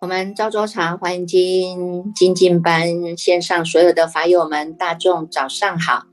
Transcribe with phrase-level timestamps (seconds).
[0.00, 6.06] 我们昭州茶欢迎经精进班线上所有的法友们，大众早上好！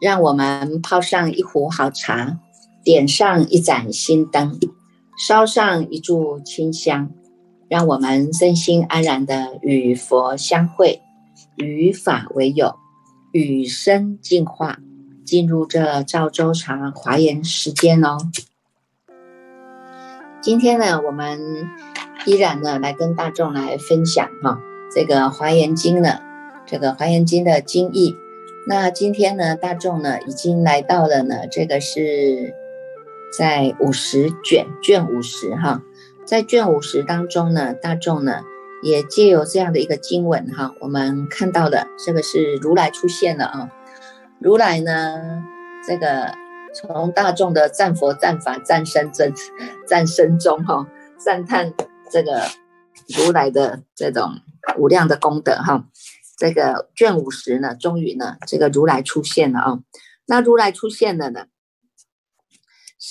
[0.00, 2.38] 让我们泡上一壶好茶，
[2.84, 4.58] 点上一盏心灯，
[5.18, 7.10] 烧上一炷清香，
[7.74, 11.02] 让我们身心安然的与佛相会，
[11.56, 12.76] 与法为友，
[13.32, 14.78] 与生进化，
[15.24, 18.16] 进入这赵州茶华严时间哦。
[20.40, 21.40] 今天呢，我们。
[22.26, 24.58] 依然呢，来跟大众来分享哈，
[24.94, 26.20] 这个《华严经》呢，
[26.64, 28.14] 这个《华严经》的经义。
[28.66, 32.54] 那今天呢，大众呢已经来到了呢，这个是
[33.36, 35.82] 在五十卷卷五十哈，
[36.24, 38.42] 在卷五十当中呢，大众呢
[38.82, 43.70] 也借由这样的一个经文哈，我们看到了这个是如来出现了啊，
[44.38, 45.42] 如来呢，
[45.86, 46.34] 这个
[46.74, 49.32] 从大众的赞佛、赞法、赞身、赞
[49.86, 51.72] 赞身中哈，赞叹。
[52.12, 52.42] 这个
[53.08, 54.40] 如来的这种
[54.78, 55.86] 无量的功德哈，
[56.38, 59.78] 这个卷五十呢，终于呢，这个如来出现了啊。
[60.26, 61.46] 那如来出现了呢，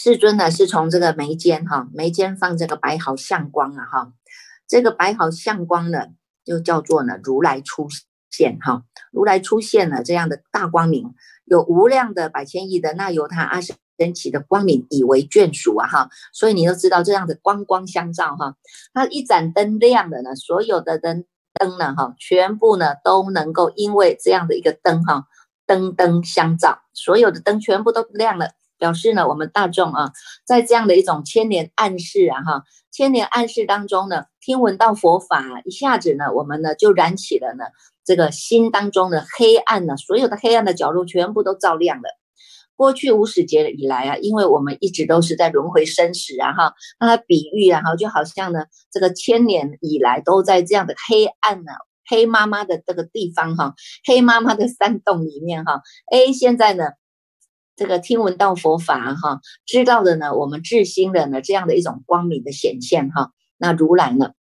[0.03, 4.11] 世尊呢是从这个眉间哈，眉间放这个白毫相光啊哈，
[4.67, 6.07] 这个白毫相光呢，
[6.43, 7.87] 就叫做呢如来出
[8.29, 11.13] 现哈，如来出现了这样的大光明，
[11.45, 13.77] 有无量的百千亿的那由他阿僧。
[13.97, 18.57] 升起的光明以为眷属啊哈，所以你都知道这样的光光相照哈，
[18.91, 25.27] 它一盏灯亮了呢，所有的灯灯呢哈，全部呢都能够因为这样的一个灯哈，
[25.65, 28.49] 灯灯相照，所有的灯全部都亮了，
[28.83, 30.11] 表示呢我们大众啊，
[30.45, 37.63] 在这样的一种千年暗示啊哈，千年暗示当中呢，听闻到佛法，一下子呢我们呢就燃起了呢
[38.03, 42.09] 这个心当中的黑暗呢，所有的黑暗的角落全部都照亮了。
[42.75, 51.71] 过去无始劫以来啊，因为我们一直都是在轮回生死啊，哈，那它比喻啊，哈，就好像呢，这个千年以来都在这样的黑暗呢，
[52.05, 53.75] 黑妈妈的这个地方哈，
[54.05, 55.81] 黑妈妈的山洞里面哈，
[56.11, 56.85] 哎，现在呢，
[57.75, 64.33] 这个听闻到佛法哈，知道的呢，我们至心的呢，这样的一种光明的显现哈，那如来呢，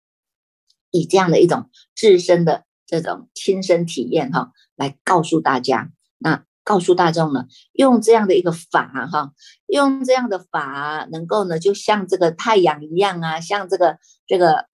[0.92, 6.44] 以这样的一种自身的这种亲身体验哈，来告诉大家那。
[6.64, 9.34] 告诉大众呢，用这样的一个法哈，
[9.66, 14.68] 用这样的法，能够呢，就像这个太阳一样啊，像这个这个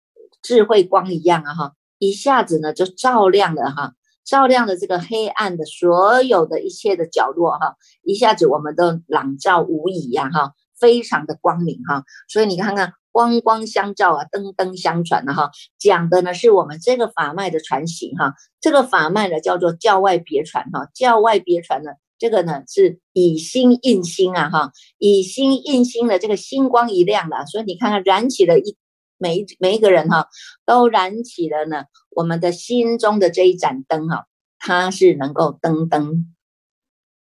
[0.40, 3.92] 智慧光一样啊哈，一下子呢就照亮了哈，
[4.24, 12.92] 照亮了这个黑暗的所有的一切的角落哈，一下子我们都朗照无遗呀哈，非常的光明哈，所以你看看。
[13.14, 28.76] 光光相照啊，灯灯相传的哈，讲的呢是我们这个法脉的传行哈，这个法脉呢叫做教外别传哈，教外别传呢，这个呢是以心印心啊哈，以心印心的这个星光一亮了，所以你看看燃起了一
[29.24, 30.28] 每一每一个人哈，
[30.66, 34.26] 都燃起了呢我们的心中的这一盏灯哈，
[34.58, 36.34] 它是能够灯灯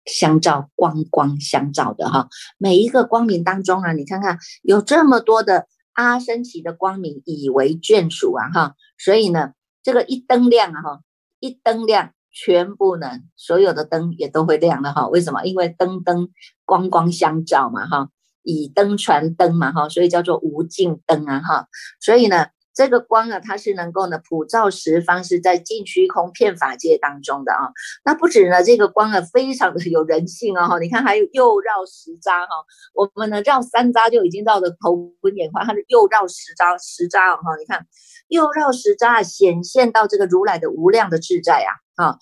[0.06, 5.66] 相照，光光相照的哈，每一个光明当中啊，你看看有这么多的。
[5.92, 9.52] 阿升起的光明以为眷属啊哈，所以呢，
[9.82, 11.00] 这个一灯亮啊哈，
[11.40, 15.08] 一灯亮，全部呢所有的灯也都会亮了哈。
[15.08, 15.44] 为什么？
[15.44, 16.30] 因为灯灯
[16.64, 18.08] 光光相照嘛哈，
[18.42, 21.66] 以灯传灯嘛哈，所以叫做无尽灯啊哈。
[22.00, 22.46] 所以呢。
[22.72, 27.68] 这个光啊，它是能够呢普照十方，是在尽虚空遍法界当中的啊。
[28.04, 30.78] 那不止呢，这个光啊，非常的有人性哦。
[30.78, 32.48] 你看，还有又绕十匝哈，
[32.94, 37.42] 我们呢绕三匝就已经绕的头昏眼花，它是又绕十匝，十匝哈。
[37.58, 37.84] 你看，
[38.28, 42.18] 又绕十匝，显现到这个如来的无量的自在啊，哈，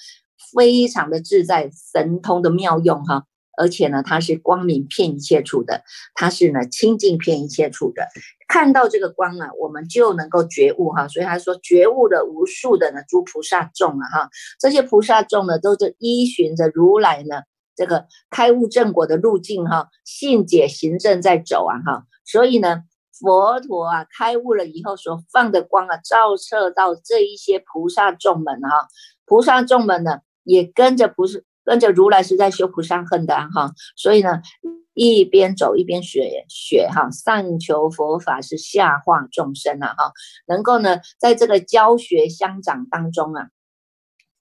[0.57, 3.27] 非常的自在，神通的妙用哈。
[3.59, 5.83] 而且呢，它是光明遍一切处的，
[6.15, 8.07] 它是呢清净遍一切处的。
[8.47, 11.09] 看到这个光啊，我们就能够觉悟哈。
[11.09, 17.43] 所以他说，觉悟的无数的呢诸菩萨众啊哈，这些菩萨众呢，都是依循着如来呢
[17.77, 22.05] 这个开悟正果的路径哈，信解行正在走啊哈。
[22.25, 22.85] 所以呢，
[23.21, 28.89] 佛陀啊开悟了以后所放的光啊，照射到这一些菩萨众们哈，
[29.27, 31.41] 菩萨众们呢也跟着菩萨。
[31.69, 34.41] 跟着如来是在修菩萨恨的哈，所以呢，
[34.95, 40.13] 一边走一边学学哈，上求佛法是下化众生啊哈，
[40.47, 43.49] 能够呢，在这个教学相长当中啊，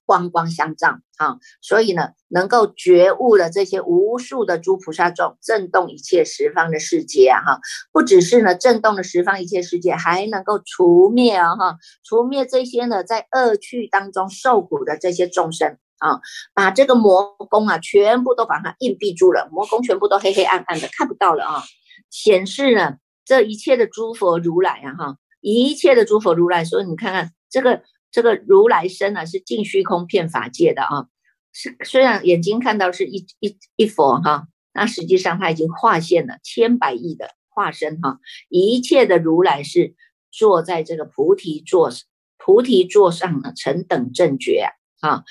[0.06, 7.60] 光光相照啊，所以呢，能够觉悟了这些无数的诸菩萨众，震动一切十方的世界啊哈，
[7.92, 15.76] 不只是呢震动了十方一切世界，还能够除灭啊哈，除灭这些呢在恶趣当中受苦的这些众生。
[15.98, 16.20] 啊，
[16.54, 21.62] 把这个魔宫啊全部都把它隐蔽住了，魔宫全部都黑黑暗暗的看不到了啊，
[22.10, 27.82] 显示呢这一切的诸佛如来啊哈，一切的诸佛如来，所以你看看这个。
[28.10, 31.08] 这个如来身呢，是净虚空遍法界的啊，
[31.52, 38.18] 是虽然眼睛看到是一一一佛哈，那实际上他已经化现了千百亿的化身哈，
[38.48, 39.94] 一切的如来是
[40.32, 41.90] 坐在这个菩提座
[42.38, 45.24] 菩提座上呢，成等正觉啊，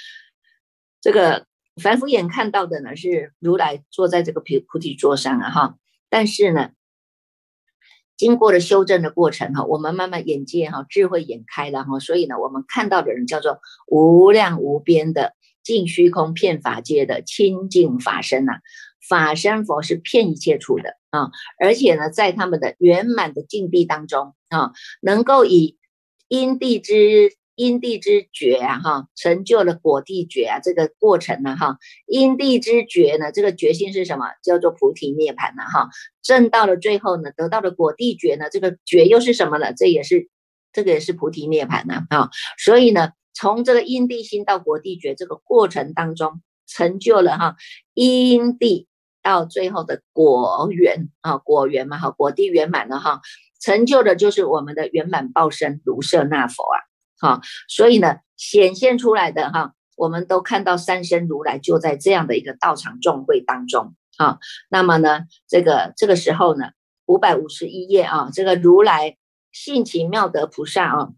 [1.08, 1.46] 这个
[1.82, 5.78] 凡夫眼看到的呢是如来坐在这个菩菩提座上啊哈，
[6.10, 6.72] 但是呢。
[8.18, 15.34] 经过了修正的过程哈，我们慢慢眼界哈，智慧眼开了哈，所以呢，我们看到的人叫做无量无边的
[15.64, 18.60] 净虚空遍法界的清净法身呐，
[19.08, 25.78] 法身佛是骗一切处的啊，而且呢，在他们的圆满的境地当中啊，能够以
[26.28, 27.38] 因地之。
[27.58, 34.28] 因地之觉啊，哈，成就了果地觉啊，这个过程呢，哈，因地之觉呢，这个决心是什么？
[34.44, 35.90] 叫做菩提涅盘呐，哈，
[36.22, 39.74] 证到了最后呢，得到了果地觉呢，这个觉又是什么呢？
[39.76, 40.30] 这也是，
[40.72, 47.56] 这个也是菩提涅盘呐，啊，所以呢，从这个因地心到果地觉这个过程当中，成就了哈，
[47.96, 48.88] 因地
[49.24, 53.22] 到最后的果圆啊，果圆嘛，哈，果地圆满了哈，
[53.60, 56.86] 成就的就是我们的圆满报身卢舍那佛啊。
[57.20, 64.38] 好，所以呢，显现出来的哈，我们都看到三身如来就在这样的一个道场众会当中啊。
[64.70, 66.72] 那么呢，这个这个时候呢，
[67.06, 69.18] 五百五十一页啊，这个如来
[69.52, 71.10] 性情妙德菩萨啊，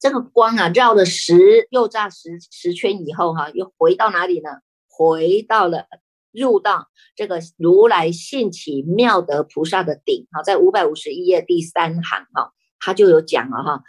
[0.00, 4.48] 这个光啊绕了十又炸十十圈以后哈，又回到哪里呢？
[4.88, 5.86] 回到了
[6.32, 13.82] 入到这个如来性起妙德菩萨的顶啊，在五百五十一页第三行哈，他就有讲了哈。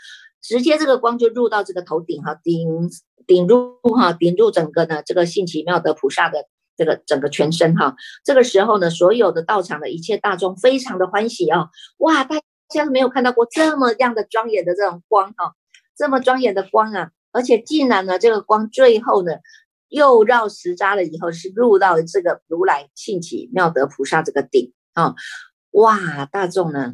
[0.47, 2.89] 直接这个光就入到这个头顶哈，顶
[3.25, 6.45] 顶入哈，顶入整个呢这个性奇妙的菩萨的
[6.77, 7.95] 这个整个全身哈。
[8.23, 11.69] 这个时候呢，所有的道场的一切大众非常的欢喜啊！
[11.97, 12.39] 哇，大
[12.69, 15.55] 家没有看到过这么样的庄严的这种光哈，
[15.97, 17.09] 这么庄严的光啊！
[17.31, 19.31] 而且竟然呢，这个光最后呢
[19.89, 25.15] 又绕十匝了以后，是入到这个如来性奇妙德菩萨这个顶啊！
[25.71, 26.93] 哇，大众呢？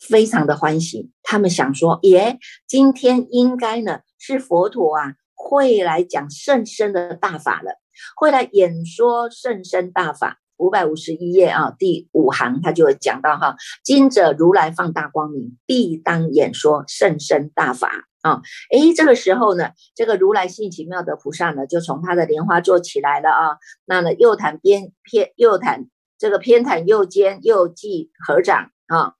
[0.00, 7.80] 非常的欢喜，他们想说，耶，今天应该呢是佛陀啊会来讲甚深的大法了，
[8.16, 10.38] 会来演说甚深大法。
[10.58, 18.40] 五百五十一页啊，第五行他就讲到哈，今者如来放大光明，必当演说甚深大法啊。
[18.72, 29.12] 诶，这个时候呢，这个如来性奇妙的菩萨呢，就从他的莲花座起来了啊，那呢右袒边偏右袒这个偏袒右肩，右髻合掌啊。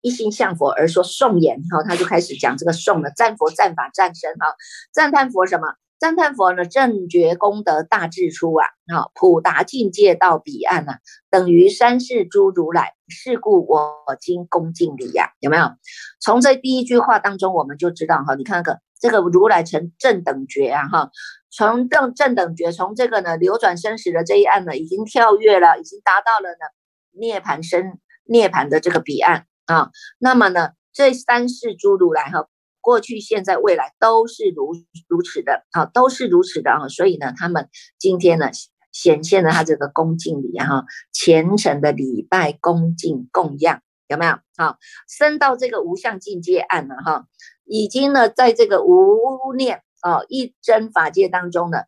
[0.00, 4.54] 一心向佛而说颂言，哈，他就开始讲这个颂了，赞佛、赞法、赞身，哈，
[4.92, 5.66] 赞叹佛什么？
[5.98, 6.64] 赞叹佛呢？
[6.64, 15.72] 正觉功德大智出啊，啊，普达境界到彼岸啊，等于三世诸如来，是故我今恭敬礼呀，有没有？
[16.20, 21.10] 从这第一句话当中，我们就知道哈，你看看这个如来成正等觉啊，哈，
[21.50, 29.47] 从正正等觉，从这个呢流转生死的这一岸呢，已经跳跃了，已经达到了呢涅盘生涅盘的这个彼岸。
[29.68, 32.48] 啊，那么呢，这三世诸如来哈，
[32.80, 34.72] 过去、现在、未来都是如
[35.08, 38.48] 如此的啊，都是如此的啊，所以呢，他们今天呢，
[38.92, 44.38] 显现了他这个恭敬礼哈，虔诚的礼拜、恭敬供养，有没有？
[44.56, 47.26] 好，升到这个无相境界岸了哈，
[47.66, 51.80] 已经呢，在这个无念啊一真法界当中呢，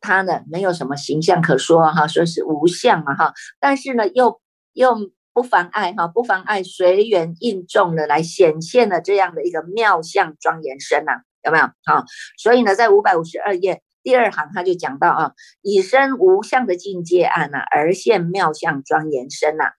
[0.00, 4.40] 他呢没有什么形象可说哈，说是无相嘛哈，但是呢，又
[4.72, 5.10] 又。
[5.34, 11.64] 不妨碍哈，不妨碍随缘应众的来显现了这样的一个妙相庄严身呐，有没有？
[11.84, 12.04] 好，
[12.38, 19.72] 所以呢，在五百五十二页第二行他就讲到啊，以身无相的境界案呐，而现妙相庄严身呐，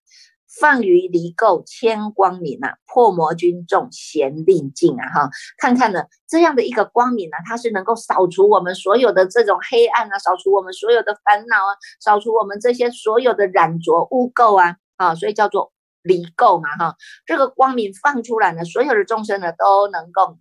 [0.60, 11.72] 放于离垢千光明呐，破魔军众贤令境啊哈，看看呢这样的一个光明呢，它是能够扫除我们所有的这种黑暗啊，扫除我们所有的烦恼啊，
[12.02, 14.76] 扫除我们这些所有的染浊污垢啊。
[14.98, 20.38] 啊，所以叫做离垢嘛，哈，这个光明放出来呢，所有的众生呢都能够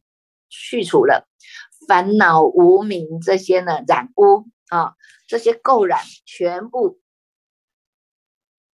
[0.48, 1.26] 去除了
[1.88, 4.94] 烦恼无明这些呢染污啊，
[5.26, 7.00] 这些垢染全部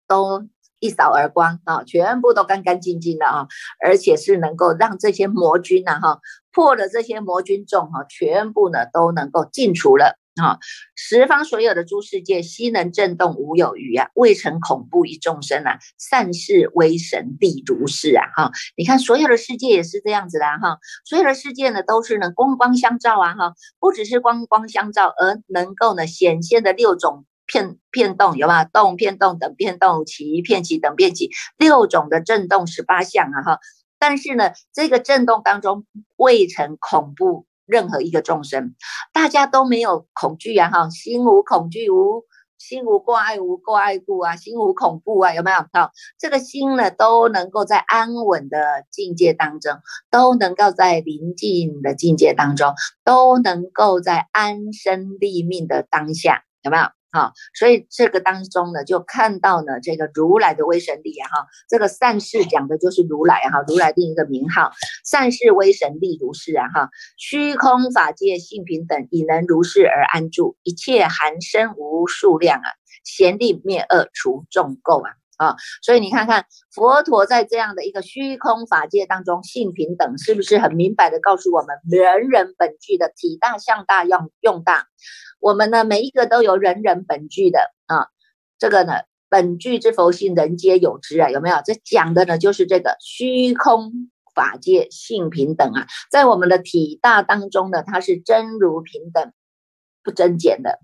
[0.08, 0.48] 都
[0.80, 3.48] 一扫而光啊，全部都干干净净的啊，
[3.84, 6.20] 而且是能够让这些魔君呢哈
[6.52, 10.18] 破了这些魔军众哈，全部呢都能够尽除了。
[10.40, 10.58] 啊，
[10.96, 14.10] 十方所有的诸世界，悉能震动，无有余啊！
[14.16, 18.26] 未曾恐怖于众生啊，善事威神地如是啊！
[18.36, 28.64] 哈，你看所有的世界也是这样子的哈，所有的世界呢都是呢光光相照啊哈，不只是光光相照，而能够呢显现的六种片片动有吧？
[28.64, 33.60] 动片动等片动，起片起等片起，六种的震动十八相啊哈，
[34.00, 37.46] 但是呢这个震动当中未曾恐怖。
[37.70, 38.74] 任何一个众生，
[39.14, 42.26] 大家都没有恐惧啊，哈，心无恐惧，无
[42.58, 45.58] 心无挂碍，无挂碍故啊，心无恐怖啊，有没有？
[45.72, 48.58] 好，这个心呢，都能够在安稳的
[48.92, 49.78] 境界当中，
[50.10, 52.74] 都能够在宁静的境界当中，
[53.06, 56.99] 都能够在安身立命的当下，有没有？
[57.12, 64.72] 好，所以这个当中呢，就看到呢，这个如来的威神力啊，哈，这个善事讲的就是如来啊，哈，如来另一个名号，
[65.04, 72.70] 善事威神力如是啊，哈，虚空法界性平等，已能如是而安住一切含生无数量啊，
[73.04, 84.88] 贤力灭恶除众垢啊，啊，所以你看看佛陀在这样的一个虚空法界当中性平等，是不是很明白的告诉我们，人人本具的体大相大用用大。
[85.40, 88.08] 我们呢，每一个都有人人本具的啊，
[88.58, 88.96] 这个呢，
[89.30, 91.62] 本具之佛性，人皆有之啊，有没有？
[91.64, 99.32] 这讲的呢，就是这个虚空法界性平等啊，在我们的体大当中呢，它是真如平等，
[100.04, 100.80] 不增减的，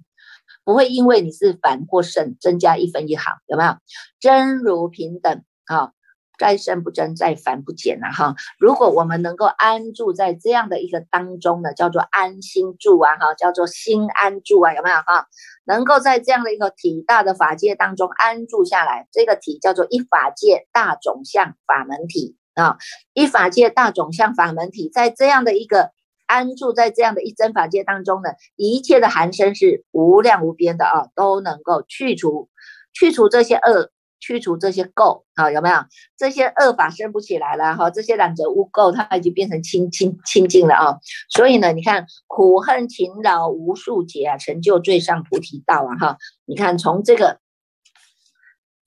[0.65, 3.77] 不会因为你是凡或圣增加一分一毫，有没有？
[4.19, 5.91] 真如平等啊。
[6.37, 8.35] 再生不增，再繁不减呐哈！
[8.59, 15.27] 如果我们能够安住在这样的一个当中呢，叫做安心住啊哈，叫做心安住啊，有没有哈？
[15.65, 22.75] 能够在这样的一个体大的法界当中安住下来，这个体叫做一法界大种相法门体啊，
[23.13, 25.91] 一法界大种相法门体，在这样的一个
[26.25, 32.49] 安住在这样的一真法界当中呢，一切的寒生是无量无边的啊，都能够去除
[32.93, 33.91] 去除这些恶。
[34.21, 35.75] 去除这些垢啊，有没有
[36.17, 37.91] 这些恶法生不起来了哈？
[37.91, 40.97] 这些染着污垢，它已经变成清清清净了啊。
[41.29, 46.17] 所以呢，你看苦恨勤劳无数劫啊，成就最上菩提道啊哈。
[46.45, 47.39] 你看从这个，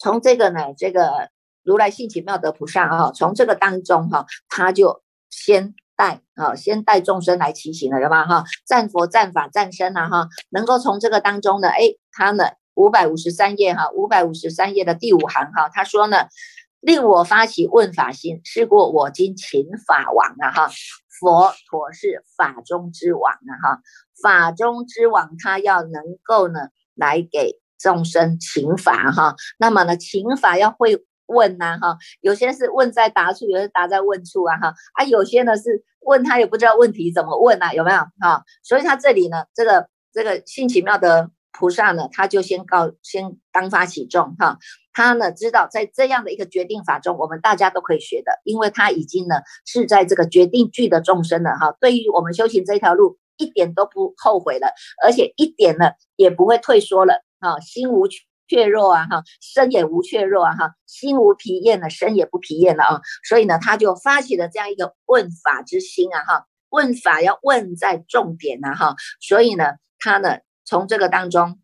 [0.01, 1.29] 从这个呢，这个
[1.63, 8.45] 如来性起妙德菩萨啊，从这个当中哈，他就先带啊，先带众生来骑行了，有吗哈？
[8.65, 12.45] 战佛、战法、战身啊哈，能够从这个当中呢，哎，他呢。
[12.81, 16.29] 五百五十三页哈，五百五十三页的第五行哈，他说呢，
[16.79, 20.71] 令我发起问法心，是过我今请法王啊哈，
[21.19, 23.81] 佛陀是法中之王啊哈，
[24.23, 38.43] 法中之王他要能够呢来给众生请法哈，那么呢请法要会问呐哈，有些是问在答处，有些答在问处啊哈，啊有些呢是问他也不知道问题怎么问啊，有没有哈？
[38.63, 41.31] 所以他这里呢，这个这个性奇妙的。
[41.51, 44.59] 菩萨呢，他就先告，先当发起众哈，
[44.93, 54.69] 他呢知道在这样的一个决定法中，我们大家都可以学的，因为他已经呢是在这个决定句的众生了哈，对于我们修行这条路一点都不后悔了，
[55.03, 58.07] 而且一点呢也不会退缩了哈，心无
[58.49, 70.39] 怯弱啊哈，身也无怯弱啊哈，心无疲厌了，身也不疲厌了啊，所以呢他就发起了这样一个问法之心啊哈，问法要问在重点呐哈，所以呢他呢。
[70.71, 71.63] 从这个当中，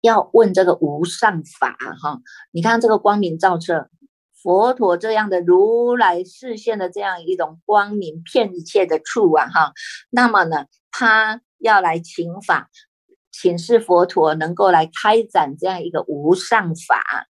[0.00, 2.20] 要问这个无上法哈，
[2.52, 3.88] 你看这个光明照彻，
[4.40, 9.72] 佛陀这样的如来视线的这样一种光明骗一切的处啊哈，
[10.10, 12.70] 那么呢，他要来请法，
[13.40, 17.26] 请示佛陀能够来开展这样一个无上法，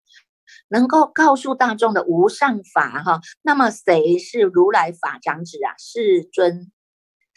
[0.68, 5.74] 能够告诉大众的无上法哈，那么谁是如来法长子啊？
[5.78, 6.70] 世尊。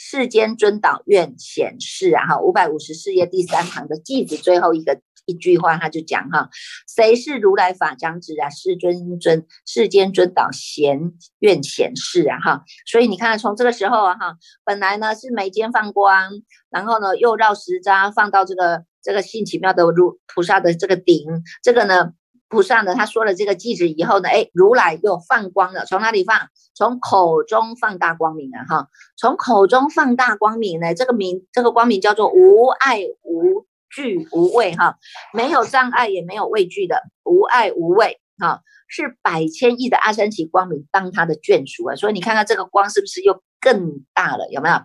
[0.02, 6.50] 世间尊导愿显示啊哈，五百五十四页第三行的句子最后一个一句话，他就讲哈，
[6.88, 8.50] 谁是如来法长子啊？
[8.50, 16.32] 世尊尊世间尊导贤愿显示啊哈，所以你看从这个时候啊哈，本来呢是眉间放光，
[16.70, 21.26] 然后呢又绕十匝放到这个这个性奇妙的如菩萨的这个顶，
[21.62, 22.14] 这个呢。
[22.52, 26.48] 菩萨呢，他说了这个句子以后呢，哎，如来又放光了，从哪里放？
[26.74, 34.98] 从口中放大光明啊，哈，从口中放大光明呢，这个明，这个光明叫做无爱无惧无畏哈，
[35.34, 44.48] 没有障碍也没有畏惧的，无爱无畏哈，是百千亿的阿三奇光明当他的眷属啊，所以你看看这个光是不是又更大了？
[44.50, 44.76] 有没有？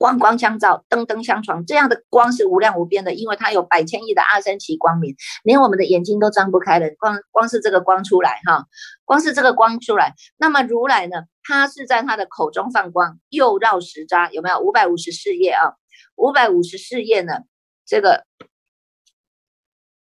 [0.00, 6.86] 光光相照，灯灯相传，这样的光是无量无边的，因为它有百千亿的阿三奇光明，连我们的眼睛都张不开了。
[7.00, 8.66] 光光是这个光出来哈，
[9.04, 15.74] 光是这个光出来，那么如来呢，他是在他的口中放光，又绕十匝，有没有五百五十四页啊？
[16.14, 17.40] 五百五十四页呢，
[17.88, 18.24] 这个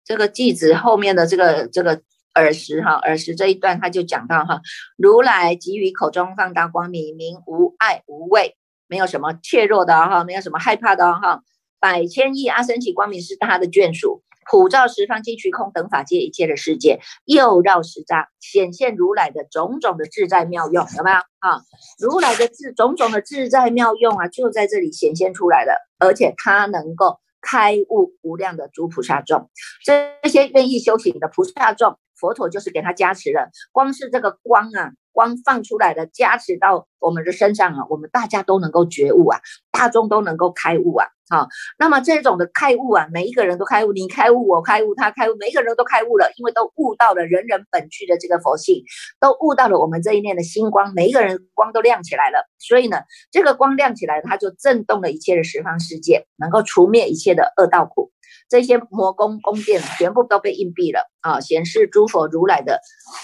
[0.02, 2.00] 这个句子后面的这个这个
[2.35, 4.62] 耳识哈，耳识这一段他就讲到哈，
[4.97, 8.56] 如来给予口中放大光明，名无爱无畏。
[8.88, 11.42] 没有什么怯弱的哈，没有什么害怕的哈。
[11.80, 21.61] 百千亿阿僧祇光明是他的眷属，普照十方尽虚空等法界一切的世界，又绕十匝，显现如来的种种的自在妙用，有没有啊？
[21.99, 29.49] 如来的自种种的自在妙用啊，就在这里显现出来了，而且他能够开悟无量的诸菩萨众，
[29.85, 34.93] 这些愿意修行的菩萨众，佛陀就是给他加持了，光是这个光啊。
[35.17, 39.41] 光放出来的加持到我们的身上啊，我们大家都能够觉悟啊，
[39.73, 48.85] 大众都能够开悟啊，好，那么这种的开悟啊，每一个人都开悟，你开悟，我开悟，他开悟，每一个人都开悟了，因为都悟到了人人本具的这个佛性，
[49.19, 52.99] 都悟到了我们这一念的星光，每一个人光都亮起来了，所以呢，
[53.31, 58.13] 这个光亮起来，它就震动了一切的十方世界，能够除灭一切的恶道苦。
[58.49, 61.40] 这些魔宫宫殿全部都被硬闭了啊！
[61.40, 62.81] 显示诸佛如来的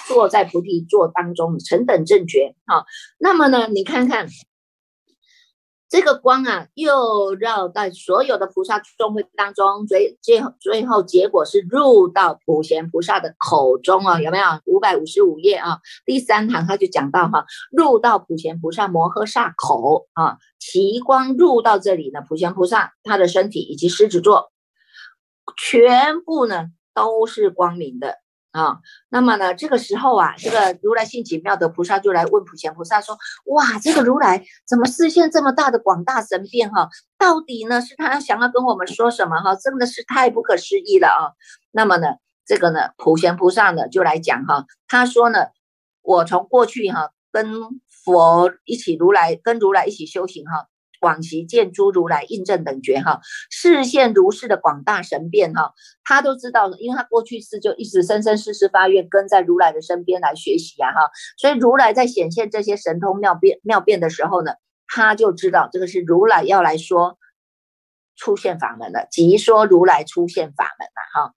[0.08, 2.84] 坐在菩提座当中，成等正觉啊。
[3.18, 4.28] 那么呢，你看看
[5.88, 14.44] 这个光啊，又绕在所有的菩萨众会当中，最最最后结果是入到普贤菩萨的口中啊，有没有？
[14.64, 24.50] 五百五十五页啊，第三行他就讲到哈，入到普贤菩萨摩诃萨口啊，其光入到这里呢，普贤菩萨他的身体以及狮子座。
[25.56, 28.18] 全部呢都是光明的
[28.52, 36.88] 啊，那么呢这个时候啊，这个如来性奇妙的菩萨就来问普贤菩萨说：哇，这个如来怎么视现这么大的广大神变哈？
[37.18, 39.54] 到底呢是他想要跟我们说什么哈？
[39.54, 41.32] 真的是太不可思议了啊！
[41.70, 42.08] 那么呢
[42.44, 45.46] 这个呢普贤菩萨呢就来讲哈，他说呢，
[46.02, 47.54] 我从过去哈跟
[48.04, 50.68] 佛一起如来跟如来一起修行哈。
[51.02, 64.52] 往昔见诸如来印证等觉哈，视现如是的广大神变哈，他都知道，因为他过去世就一直生生世世发愿跟在如来的身边来学习呀哈，所以如来在显现这些神通妙变妙变的时候呢，
[64.86, 67.18] 他就知道这个是如来要来说
[68.16, 71.32] 出现法门了，即说如来出现法门了哈，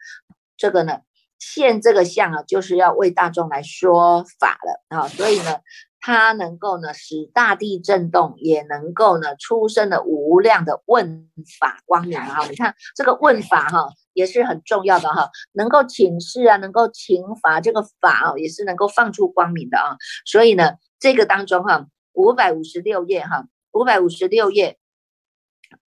[0.57, 0.99] 这个呢
[1.39, 5.57] 现这个相啊，就是要为大众来说法了啊，所以呢。
[6.05, 11.27] 它能够呢使大地震动，也能够呢出生的无量的问
[11.59, 12.45] 法光明啊！
[12.47, 19.97] 你看这个问法哈也是很重要的哈，能够请示啊，能够请法，这个法啊也是能够放出光明的啊。
[20.27, 24.77] 所以呢，这个当中哈，五百五十六页哈，五百五十六页，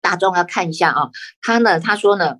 [0.02, 1.12] 大众要看一下啊。
[1.43, 2.38] 他呢，他说呢。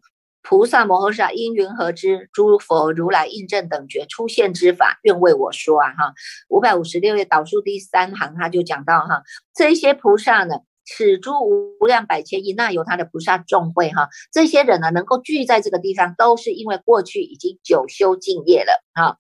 [0.49, 2.27] 菩萨摩诃萨因云何之？
[2.33, 5.91] 诸佛如来印证等觉出现之法，愿为我说啊！
[5.91, 6.13] 哈，
[6.49, 9.21] 五百五十六页导数第三行，他就讲到哈，
[9.53, 19.17] 这些菩萨呢，此诸无量百千亿那由他的菩萨众会哈，这些人呢，能够聚在这个地方，都是因为过去已经久修敬业了啊。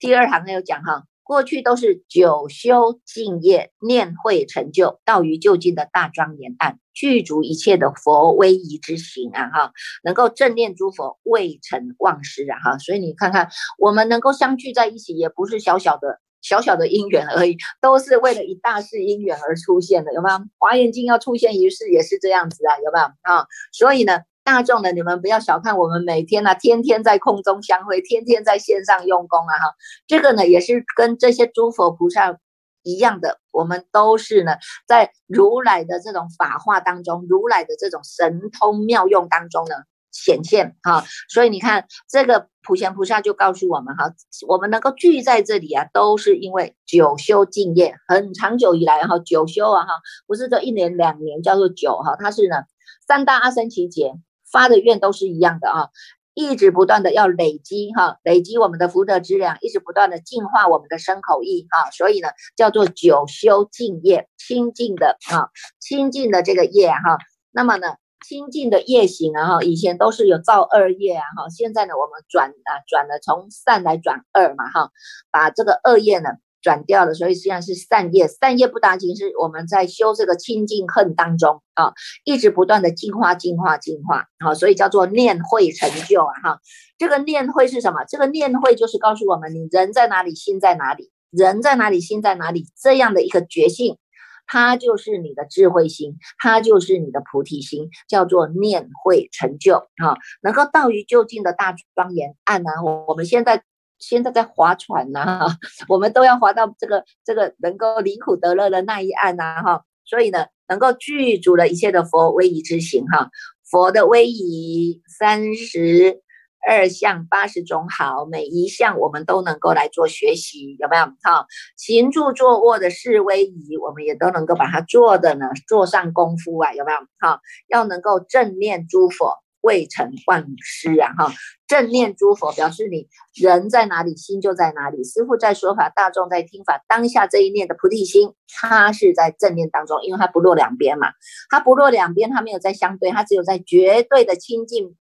[0.00, 1.04] 第二行他有讲哈。
[1.24, 9.72] 过去都是九修净业念会成就道于就近的大庄严岸，具足一切的佛威仪之行啊哈，
[10.04, 20.38] 能够正念诸佛未曾忘失啊哈，所以你看看我们能够相聚在一起，也不是小小的小小的因缘而已，都是为了一大事因缘而出现的，有没有？
[20.58, 23.46] 华严经要出现于世也是这样子啊，有没有啊？
[23.72, 24.20] 所以呢。
[24.44, 29.56] 大众的，你们不要小看我们每天呢，天天在空中相会，天天在线上用功啊！
[29.56, 29.74] 哈，
[30.06, 32.38] 这个呢也是跟这些诸佛菩萨
[32.82, 34.52] 一样的，我们都是呢
[34.86, 39.76] 在如来的这种法化当中，如来的这种神通妙用当中呢
[40.12, 41.02] 显现哈。
[41.30, 44.12] 所以你看，这个普贤菩萨就告诉我们哈，
[44.46, 49.92] 我们能够聚在这里啊，都是因为久修净业，很长久以来哈，久修啊哈，
[50.26, 52.64] 不是说一年两年叫做久哈，它是呢
[53.08, 54.12] 三大阿僧祇劫。
[54.54, 55.88] 发的愿都是一样的啊，
[56.32, 67.18] 一直不断的要累积哈，累积我们的福德质量，一直不断的净化我们的身口意啊，所以呢叫做九修净业，清净的啊，清净的这个业哈，
[67.50, 74.90] 那么呢清净的业行啊哈，以前都是有造恶业啊哈，现在呢我们转啊转了从善来转恶嘛哈，
[75.32, 76.30] 把这个恶业呢。
[76.64, 78.26] 转掉了，所以实际上是善业。
[78.26, 81.92] 善业不打紧，是我们在修这个清净恨当中啊，
[82.24, 86.58] 一直不断的净化、净化、净化啊，所以叫做念会成就啊哈。
[86.96, 88.02] 这个念会是什么？
[88.08, 93.98] 这个念会就是告诉我们，你人在哪里，心在哪里；人在哪里，心在哪里，这样的一个觉性。
[94.46, 102.70] 它就是你的智慧心，它就是你的菩提心，叫做念会成就啊，能够到于究竟的大庄严岸啊。
[103.06, 103.62] 我们现在
[103.98, 105.46] 现在在划船呐，
[105.88, 109.82] 我们都要划到这个这个能够离苦得乐的那一岸呐，哈。
[110.06, 113.30] 所以呢，能够具足了一切的佛威仪之行哈，
[113.70, 116.22] 佛的威仪三十。
[116.66, 121.04] 二项八十种好，每一项我们都能够来做学习，有没有？
[121.22, 126.98] 哈，行住坐卧的示威仪，我们也都能够把它做的呢，做上功夫啊，有没有？
[127.20, 131.32] 哈，要能够正念诸佛，未成万师啊，哈，
[131.66, 135.02] 正念诸佛表示你人在哪里，心就在哪里。
[135.02, 141.08] 师父在说法，大众在听法，当下这一念的菩提心，它是在正念当中，因为它不落两边嘛，
[141.50, 144.96] 它不落两边，它没有在相对，它只有在绝对的清净。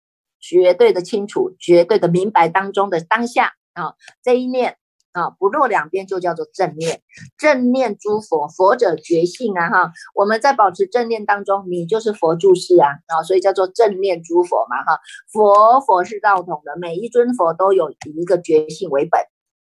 [0.41, 4.77] 绝对的清楚，绝对的明白当中的当下啊，这一念
[5.19, 7.01] 啊，不落两边就叫做正念。
[7.37, 14.99] 正念诸佛，佛者觉性啊哈，我们在保持正念当中，你就是佛住世啊啊，所以叫做正念诸佛嘛哈。
[15.31, 19.19] 佛佛是道统的，每一尊佛都有一个觉性为本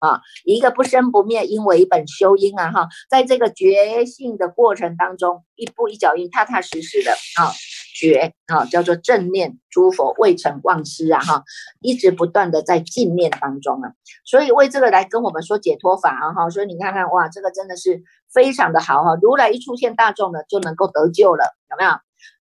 [0.04, 7.50] 啊，一个不生不灭因为一本修因啊哈，在这个觉性的过程当中，一步一脚印，踏踏实实的啊。
[7.96, 11.44] 觉啊，叫做正念诸佛未成忘失啊哈，
[11.80, 13.92] 一直不断的在净念当中啊，
[14.24, 21.92] 所以为这个来跟我们说解脱法啊哈，所以你看看哇，这个真的是非常的好哈，如来一出现，大众呢就能够得救了，有没有？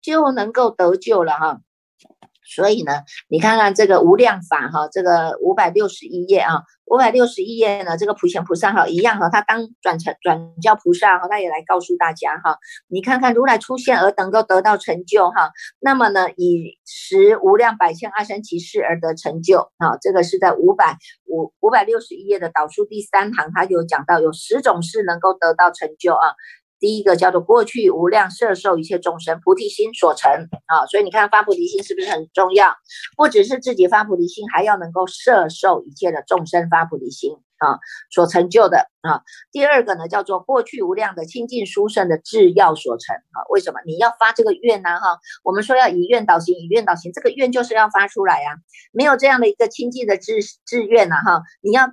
[0.02, 1.61] 就能够得救了哈。
[2.48, 12.56] 所以呢，你看看这个无量法哈，这个五百六十一页啊，五百六十一页呢，这个普贤菩萨哈一样哈，他当转成转教菩萨哈，他也来告诉大家哈，
[12.88, 26.32] 你看看如来出现而能够得到成就哈，那么呢，以十无量百千阿僧祇世而得成就啊，这个是在五百五五百六十一页的导数第三行，他有讲到有十种事能够得到成就啊。
[26.81, 30.31] 第一个叫做过去无量摄受一切众生菩提心所成
[30.67, 32.75] 啊，所以你看发菩提心是不是很重要？
[33.17, 37.79] 不只是自己发菩提心，还要能够摄受一切的众生发菩提心啊
[38.11, 39.23] 所成就的啊。
[39.51, 43.43] 第二个呢叫做过去无量的清净殊胜的智要所成啊。
[43.51, 44.91] 为什么你要发这个愿呢？
[45.01, 48.51] 哈，我们说要以愿导行，以愿导行，这个愿就是要发出来呀。
[48.93, 51.88] 没有这样的一个清净的志志愿呐，哈，你要。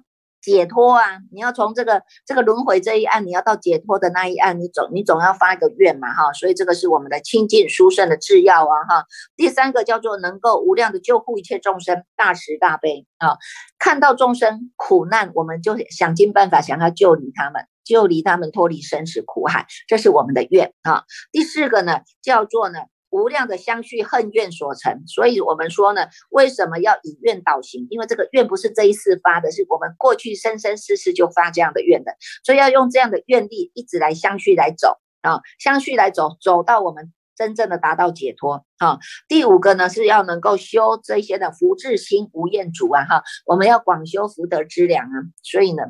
[0.45, 1.17] 解脱啊！
[1.31, 6.31] 你要从这个这个轮回这一岸，你要到解脱的那一岸，你总你总要发一个愿嘛，哈！
[6.34, 9.05] 所以这个是我们的清净殊胜的制药啊，哈！
[9.36, 13.38] 第三个叫做能够无量的救护一切众生，大慈大悲啊！
[13.79, 21.05] 看到众生苦难，我们就想尽办法想要救离他们，救离他们脱离生死苦海，这是我们的愿啊！
[21.31, 22.81] 第四个呢，叫做呢。
[23.15, 27.88] 无量的相续恨怨所成，所以我们说呢，为什么要以愿导行？
[27.89, 32.12] 因为这个愿不是这一世发的，是我们过去生生世世就发这样的愿的，
[32.43, 38.99] 所以要用这样的愿力一直来相续来走啊，相续来走，走到我们真正的达到解脱啊。
[39.30, 45.84] 第五个呢，是要能够修这些的福智心无厌足啊哈，我们要广修福德之粮啊，所以呢，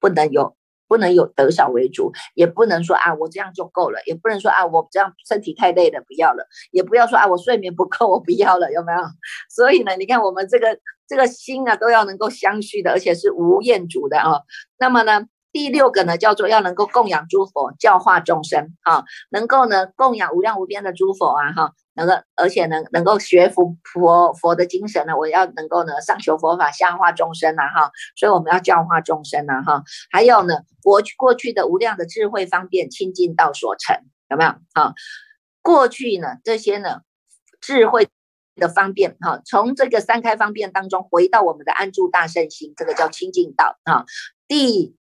[0.00, 0.56] 不能有。
[0.92, 8.98] 不能有得少为主，也不能说啊我这样就够了，也不能说啊我这样身体太累了不要了，也不要说啊我睡眠不够我不要了，有没有？
[9.48, 10.78] 所以呢，你看我们这个
[11.08, 14.42] 这个心啊都要能够相续的，而且是无厌足的啊。
[14.78, 15.24] 那么呢？
[15.54, 33.96] 第六个呢，叫做要能够供养诸佛，教化众生，啊，能够呢供养无量无边的诸佛啊，哈，能够而且能能够学佛佛佛的精神呢，我要能够呢上求佛法，下化众生呐，哈，所以我们要教化众生呐，哈，还有呢过去过去的无量的智慧方便清净道所成，
[34.30, 34.50] 有没有？
[34.74, 34.94] 哈，
[35.62, 37.00] 过去呢这些呢
[37.60, 38.08] 智慧
[38.56, 44.04] 的方便，哈，从这个三开方便当中回到我们的安住大圣心，这个叫清净道啊，
[44.48, 44.96] 第。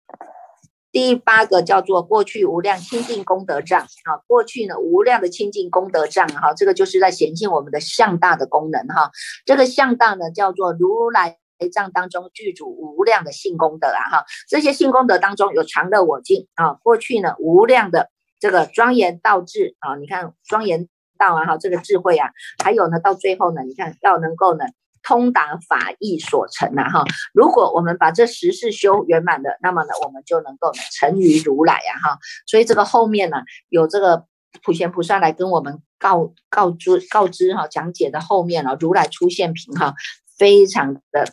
[0.91, 9.10] 第八个叫做过去无量清净功德障，啊，过去呢无量的清净功德障，哈，这个就是在显现我们的向大的功能，哈，
[9.45, 11.38] 这个向大呢叫做如来
[11.73, 22.32] 藏当中具足无量的性功德啊，哈，这些性功德当中有常乐我净啊，过去呢无量的这个庄严道智啊，你看庄严道啊，哈，这个智慧啊，
[22.63, 24.65] 还有呢到最后呢，你看要能够呢。
[25.04, 27.04] 通达法义所成呐，哈！
[27.34, 32.20] 如果我们把这十事修圆满的，那么呢，我们就能够成于如来呀，哈！
[32.46, 33.38] 所以这个后面呢，
[33.70, 34.26] 有这个
[34.64, 39.96] 普贤菩萨来跟我们告告知告知哈，讲解的后面了，如来出现品哈，
[40.38, 41.26] 非常的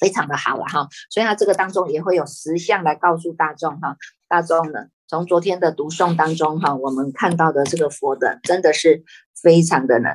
[0.00, 3.96] 非常的好了哈，所以他这个当中也会有实相来告诉大众哈，
[4.28, 9.04] 大众呢，从昨天的读诵当中哈，我们看到的这个佛的真的是
[9.40, 10.08] 非常的呢。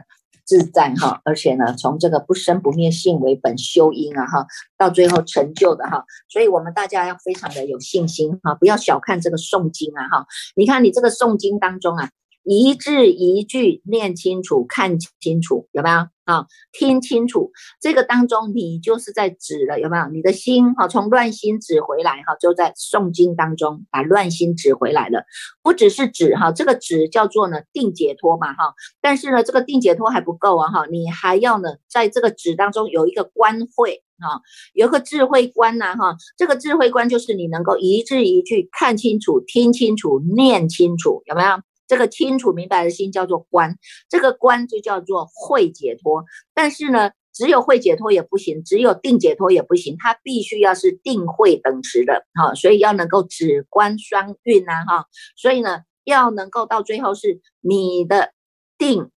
[0.48, 12.10] 自在哈，而且呢，从这个不生不灭性为本修因啊哈，到最后成就的哈，所以我们大家要非常的有信心哈，不要小看这个诵经啊哈，你看你这个诵经当中啊。
[12.50, 16.46] 一字一句念清楚，看清楚，有没有啊？
[16.72, 20.08] 听清楚，这个当中你就是在指了，有没有？
[20.08, 25.26] 你的心哈，从乱心指回来哈，就在诵经当中把乱心指回来了。
[25.62, 28.74] 不只是指哈，这个指叫做呢定解脱嘛哈。
[29.02, 34.40] 但是呢，这个定解脱还不够啊哈，你还要呢在这个指当中有一个观慧啊，
[34.74, 36.16] 有个智慧观呐哈。
[36.38, 41.50] 这个智慧观就是你能够一字一句看清楚、听清楚、念清楚，有没有？
[41.88, 43.78] 这个清楚明白的心叫做观，
[44.10, 46.26] 这个观就叫做会解脱。
[46.54, 52.54] 但是呢，只有会解脱也不行，只有定解脱也不行，它必须要是定慧等持的哈。
[52.56, 55.06] 所以要能够止观双运呐哈。
[55.36, 58.34] 所以呢，要能够到最后是你的
[58.78, 59.10] 定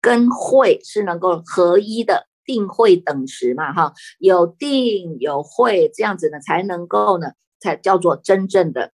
[0.00, 3.94] 跟慧是能够合一的，定慧等时嘛哈。
[4.18, 8.92] 有定有慧这样子呢，才能够呢，才叫做真正的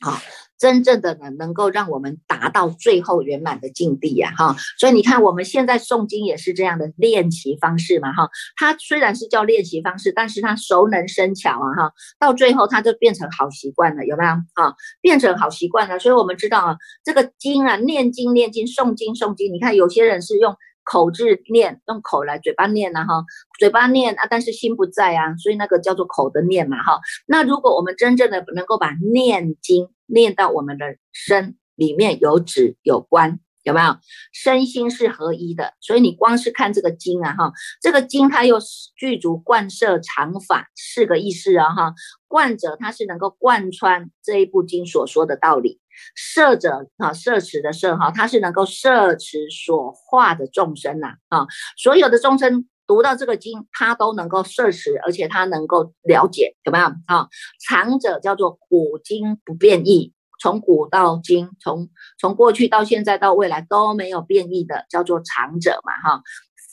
[0.00, 0.18] 好。
[0.58, 14.30] 真正的呢，能够让我们达到最后圆满的境地呀，哈，所以你看我们现在诵经也是这样的练习方式嘛，哈，它虽然是叫练习方式，但是它熟能生巧啊，哈，到最后它就变成好习惯了，有没有？
[14.54, 20.56] 哈，变成好习惯了，所以我们知道啊，这个经啊，念经念经，诵经诵经，你看有些人是用。
[20.84, 23.24] 口字念，用口来嘴巴念呐哈，
[23.58, 27.00] 嘴巴念啊，但是心不在啊，所以那个叫做口的念嘛哈。
[27.26, 33.96] 那如果我们真正的能够把念经念到我们的身里面有止有观，有没有？
[34.32, 38.58] 身心是合一的，所以你光是看这个经啊哈，这个经它又
[38.96, 41.94] 具足贯彻常法四个意思啊哈。
[42.28, 45.80] 贯者它是能够贯穿这一部经所说的道理。
[46.14, 57.28] 摄者啊，摄持的摄哈，它是能够摄持所化的众生呐啊，所有的众生读到这个经，他都能够摄持，而且他能够了解，有没有啊？
[57.66, 66.22] 长者叫做古今不变异，从古到今，从从过去到现在到未来都没有变异的，叫做长者嘛哈。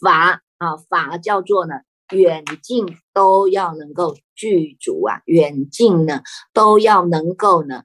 [0.02, 1.76] 法啊法叫做呢
[2.12, 7.84] 远近都要能够具足啊，远近呢都要能够呢。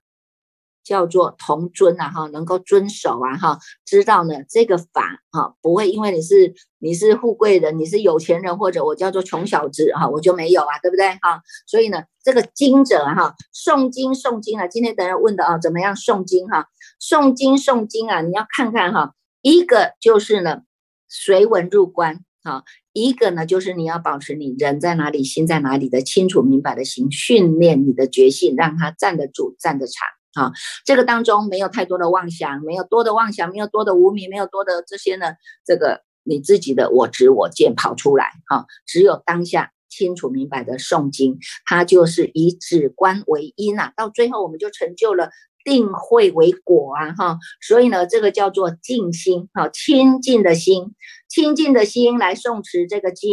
[0.87, 11.43] 叫做同尊啊哈，能够遵守啊哈，知道呢这个法哈不会因为你是你是富贵人，你是有钱人，或者我叫做穷小子哈，我就没有啊，对不对哈？
[11.67, 16.69] 所以呢，这个经者哈，诵经诵经啊，今天等人问的啊，怎么样诵经哈？
[17.01, 20.61] 诵经诵经啊，你要看看哈，一个就是呢
[21.09, 30.07] 随文入关哈，一个呢就是你要保持你人在哪里，心在哪里的清楚明白的心，训练你的觉性，让它站得住，站得长。
[30.37, 30.53] 啊，
[30.85, 35.33] 这个当中没有太多的妄想，没有多的妄想，没有多的无名，没有多的这些呢，
[35.65, 45.31] 这个你自己的我执我见跑出来，哈，只有当下清楚明白的诵经，它就是以止观为因啊，到最后我们就成就了
[45.65, 50.95] 定慧为果啊，哈，所以呢，这个叫做静心，哈，清净的心，
[51.31, 53.31] 清净的心来诵持这个经，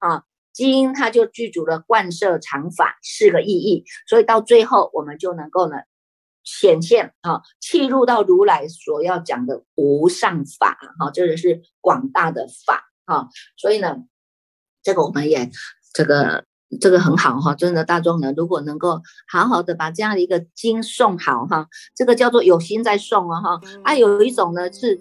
[0.00, 5.76] 啊，经它就具足了贯摄常法四个意义，所以到最后我们就能够呢。
[6.52, 13.98] 显现啊，契入到如来所要讲的无上法哈，这个是广大的法哈，所以呢，
[14.82, 15.48] 这个我们也
[15.94, 16.44] 这个
[16.80, 25.00] 这个很好哈，真的大众呢，如果能够好好的把这样的一个经诵好哈，这个叫做有心在诵啊哈，啊有一种呢是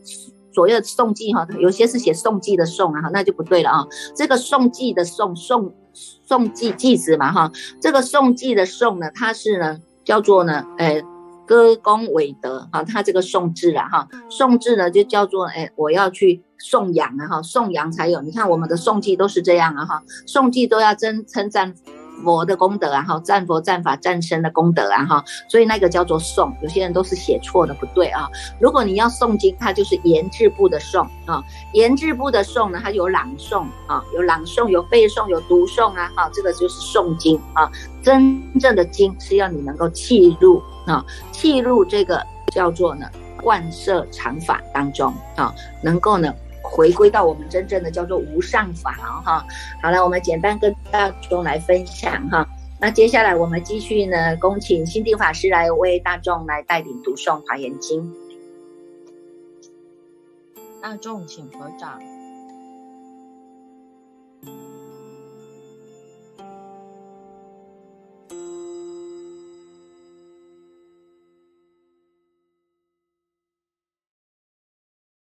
[0.54, 5.74] 所谓的诵记哈，有些是写诵记的诵啊哈，那就不对了啊，这个诵记的诵诵
[6.28, 11.04] 诵记记子嘛哈，这个诵记的诵呢，它是呢叫做呢，诶。
[11.50, 18.22] 歌功伟德哈，他这个颂字啊哈，颂字呢就叫做哎，我要去颂扬啊哈，颂扬才有。
[18.22, 21.74] 你看我们的颂记都是这样啊哈，颂记都要称称赞。
[22.24, 28.30] 佛的功德啊，哈，战佛战法战身的功德啊，哈，所以那个叫做诵，有些人都是写错的，不对啊。
[28.60, 37.70] 如果你要诵经，它就是言字部的诵啊，言字部的诵呢，它有朗诵啊，有朗诵，有背诵，有读诵啊，哈，这个就是诵经啊。
[38.02, 43.06] 真正的经是要你能够契入啊，契入这个叫做呢
[43.42, 46.34] 贯摄常法当中啊，能够呢。
[46.70, 48.92] 回归到我们真正的叫做无上法
[49.26, 49.46] 哈，
[49.82, 52.48] 好了，我们简单跟大众来分享哈。
[52.80, 58.14] 那接下来我们继续呢，恭请心定法师来为大众来带领读诵华严经。
[60.82, 62.00] 大众请合掌。